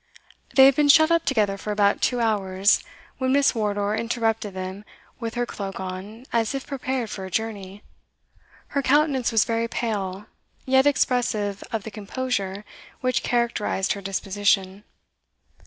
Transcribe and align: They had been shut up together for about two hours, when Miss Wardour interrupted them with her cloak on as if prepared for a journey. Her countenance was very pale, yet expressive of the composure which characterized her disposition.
They 0.55 0.65
had 0.65 0.73
been 0.75 0.87
shut 0.89 1.11
up 1.11 1.25
together 1.25 1.59
for 1.59 1.71
about 1.71 2.01
two 2.01 2.19
hours, 2.21 2.83
when 3.19 3.31
Miss 3.33 3.53
Wardour 3.53 3.93
interrupted 3.93 4.55
them 4.55 4.83
with 5.19 5.35
her 5.35 5.45
cloak 5.45 5.79
on 5.79 6.25
as 6.33 6.55
if 6.55 6.65
prepared 6.65 7.11
for 7.11 7.23
a 7.23 7.29
journey. 7.29 7.83
Her 8.69 8.81
countenance 8.81 9.31
was 9.31 9.45
very 9.45 9.67
pale, 9.67 10.25
yet 10.65 10.87
expressive 10.87 11.63
of 11.71 11.83
the 11.83 11.91
composure 11.91 12.65
which 13.01 13.21
characterized 13.21 13.93
her 13.93 14.01
disposition. 14.01 14.85